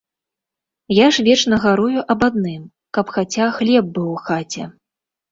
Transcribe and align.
Я 0.99 1.07
ж 1.17 1.25
вечна 1.27 1.59
гарую 1.65 1.99
аб 2.13 2.21
адным, 2.29 2.63
каб 2.99 3.05
хаця 3.17 3.45
хлеб 3.59 3.85
быў 3.99 4.07
у 4.15 4.15
хаце. 4.25 4.63